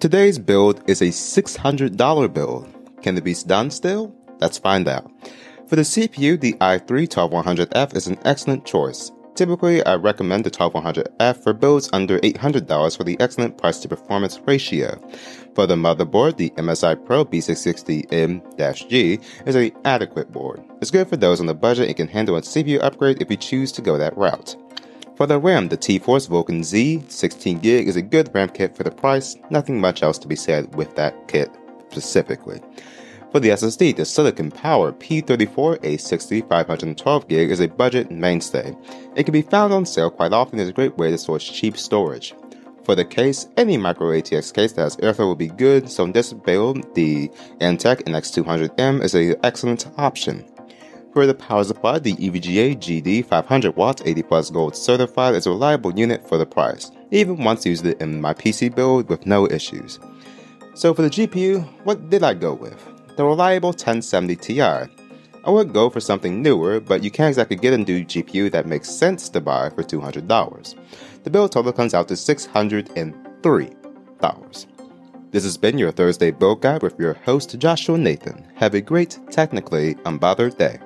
Today's 0.00 0.38
build 0.38 0.82
is 0.88 1.02
a 1.02 1.08
$600 1.08 2.32
build. 2.32 3.02
Can 3.02 3.18
it 3.18 3.24
be 3.24 3.34
done 3.34 3.70
still? 3.70 4.14
Let's 4.38 4.56
find 4.56 4.88
out. 4.88 5.12
For 5.66 5.76
the 5.76 5.82
CPU, 5.82 6.40
the 6.40 6.54
i3-12100F 6.54 7.94
is 7.94 8.06
an 8.06 8.18
excellent 8.24 8.64
choice. 8.64 9.12
Typically, 9.34 9.84
I 9.84 9.96
recommend 9.96 10.44
the 10.44 10.50
12100F 10.50 11.42
for 11.42 11.52
builds 11.52 11.90
under 11.92 12.18
$800 12.20 12.96
for 12.96 13.04
the 13.04 13.20
excellent 13.20 13.58
price 13.58 13.78
to 13.80 13.88
performance 13.88 14.40
ratio. 14.46 14.98
For 15.54 15.66
the 15.66 15.76
motherboard, 15.76 16.38
the 16.38 16.48
MSI 16.56 17.04
Pro 17.04 17.26
B660M-G 17.26 19.20
is 19.44 19.54
an 19.54 19.72
adequate 19.84 20.32
board. 20.32 20.64
It's 20.80 20.90
good 20.90 21.10
for 21.10 21.18
those 21.18 21.40
on 21.40 21.46
the 21.46 21.52
budget 21.52 21.88
and 21.88 21.96
can 21.96 22.08
handle 22.08 22.36
a 22.36 22.40
CPU 22.40 22.82
upgrade 22.82 23.20
if 23.20 23.30
you 23.30 23.36
choose 23.36 23.70
to 23.72 23.82
go 23.82 23.98
that 23.98 24.16
route. 24.16 24.56
For 25.20 25.26
the 25.26 25.38
RAM, 25.38 25.68
the 25.68 25.76
T-Force 25.76 26.28
Vulcan 26.28 26.64
Z 26.64 27.02
16GB 27.08 27.84
is 27.84 27.96
a 27.96 28.00
good 28.00 28.34
RAM 28.34 28.48
kit 28.48 28.74
for 28.74 28.84
the 28.84 28.90
price. 28.90 29.36
Nothing 29.50 29.78
much 29.78 30.02
else 30.02 30.16
to 30.16 30.26
be 30.26 30.34
said 30.34 30.74
with 30.74 30.96
that 30.96 31.28
kit 31.28 31.50
specifically. 31.90 32.58
For 33.30 33.38
the 33.38 33.50
SSD, 33.50 33.96
the 33.96 34.06
Silicon 34.06 34.50
Power 34.50 34.92
P34A60 34.92 36.48
512GB 36.48 37.50
is 37.50 37.60
a 37.60 37.68
budget 37.68 38.10
mainstay. 38.10 38.74
It 39.14 39.24
can 39.24 39.32
be 39.32 39.42
found 39.42 39.74
on 39.74 39.84
sale 39.84 40.10
quite 40.10 40.32
often 40.32 40.58
as 40.58 40.70
a 40.70 40.72
great 40.72 40.96
way 40.96 41.10
to 41.10 41.18
source 41.18 41.46
cheap 41.46 41.76
storage. 41.76 42.32
For 42.84 42.94
the 42.94 43.04
case, 43.04 43.46
any 43.58 43.76
micro 43.76 44.12
ATX 44.12 44.54
case 44.54 44.72
that 44.72 44.84
has 44.84 44.96
airflow 44.96 45.26
will 45.26 45.36
be 45.36 45.48
good, 45.48 45.90
so 45.90 46.04
in 46.04 46.12
this 46.12 46.32
build, 46.32 46.94
the 46.94 47.28
Antec 47.60 48.04
NX200M 48.04 49.02
is 49.04 49.14
an 49.14 49.36
excellent 49.42 49.86
option. 49.98 50.46
For 51.12 51.26
the 51.26 51.34
power 51.34 51.64
supply, 51.64 51.98
the 51.98 52.14
EVGA 52.14 52.76
GD 52.76 53.26
500 53.26 53.76
watts 53.76 54.02
80 54.04 54.22
plus 54.22 54.50
gold 54.50 54.76
certified 54.76 55.34
is 55.34 55.46
a 55.46 55.50
reliable 55.50 55.98
unit 55.98 56.26
for 56.28 56.38
the 56.38 56.46
price, 56.46 56.90
even 57.10 57.42
once 57.42 57.66
used 57.66 57.84
it 57.84 58.00
in 58.00 58.20
my 58.20 58.32
PC 58.32 58.74
build 58.74 59.08
with 59.08 59.26
no 59.26 59.48
issues. 59.48 59.98
So 60.74 60.94
for 60.94 61.02
the 61.02 61.10
GPU, 61.10 61.64
what 61.84 62.10
did 62.10 62.22
I 62.22 62.34
go 62.34 62.54
with? 62.54 62.86
the 63.20 63.26
reliable 63.26 63.68
1070 63.68 64.34
Ti. 64.36 64.62
I 64.62 64.88
would 65.46 65.74
go 65.74 65.90
for 65.90 66.00
something 66.00 66.40
newer, 66.40 66.80
but 66.80 67.04
you 67.04 67.10
can't 67.10 67.28
exactly 67.28 67.56
get 67.56 67.74
a 67.74 67.78
new 67.78 68.02
GPU 68.02 68.50
that 68.50 68.66
makes 68.66 68.88
sense 68.88 69.28
to 69.28 69.42
buy 69.42 69.68
for 69.68 69.82
$200. 69.82 70.74
The 71.22 71.28
bill 71.28 71.46
total 71.46 71.74
comes 71.74 71.92
out 71.92 72.08
to 72.08 72.14
$603. 72.14 74.66
This 75.30 75.44
has 75.44 75.58
been 75.58 75.76
your 75.76 75.92
Thursday 75.92 76.30
Build 76.30 76.62
Guide 76.62 76.82
with 76.82 76.98
your 76.98 77.12
host 77.12 77.58
Joshua 77.58 77.98
Nathan. 77.98 78.42
Have 78.54 78.72
a 78.72 78.80
great, 78.80 79.18
technically 79.30 79.96
unbothered 80.06 80.56
day. 80.56 80.78